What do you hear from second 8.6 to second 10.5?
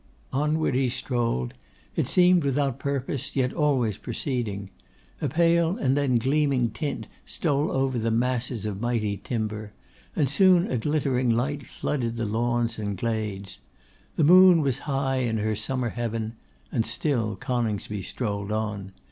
of mighty timber; and